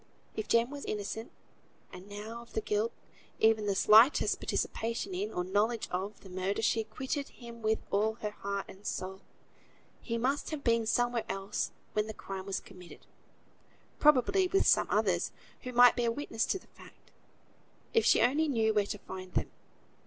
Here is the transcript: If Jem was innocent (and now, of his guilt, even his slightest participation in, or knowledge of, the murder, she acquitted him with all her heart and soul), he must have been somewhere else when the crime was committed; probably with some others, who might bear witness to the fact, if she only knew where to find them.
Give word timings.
If 0.35 0.47
Jem 0.47 0.71
was 0.71 0.83
innocent 0.85 1.31
(and 1.93 2.09
now, 2.09 2.41
of 2.41 2.51
his 2.53 2.63
guilt, 2.63 2.91
even 3.39 3.67
his 3.67 3.77
slightest 3.77 4.39
participation 4.39 5.13
in, 5.13 5.31
or 5.31 5.43
knowledge 5.43 5.87
of, 5.91 6.21
the 6.21 6.29
murder, 6.31 6.63
she 6.63 6.81
acquitted 6.81 7.29
him 7.29 7.61
with 7.61 7.77
all 7.91 8.15
her 8.15 8.31
heart 8.31 8.65
and 8.67 8.83
soul), 8.83 9.21
he 10.01 10.17
must 10.17 10.49
have 10.49 10.63
been 10.63 10.87
somewhere 10.87 11.23
else 11.29 11.69
when 11.93 12.07
the 12.07 12.15
crime 12.15 12.47
was 12.47 12.59
committed; 12.59 13.05
probably 13.99 14.47
with 14.47 14.65
some 14.65 14.87
others, 14.89 15.31
who 15.61 15.71
might 15.71 15.95
bear 15.95 16.11
witness 16.11 16.47
to 16.47 16.57
the 16.57 16.65
fact, 16.65 17.11
if 17.93 18.03
she 18.03 18.21
only 18.21 18.47
knew 18.47 18.73
where 18.73 18.87
to 18.87 18.97
find 18.97 19.35
them. 19.35 19.51